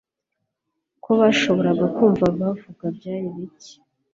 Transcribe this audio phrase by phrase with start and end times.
[1.03, 3.73] Ko bashoboraga kumva bavuga byari bike